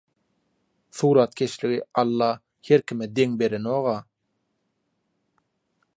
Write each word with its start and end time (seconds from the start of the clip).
Suratkeşligi 0.97 1.79
Alla 2.01 2.31
her 2.67 2.81
kime 2.87 3.07
deň 3.15 3.31
berenog-a. 3.39 3.97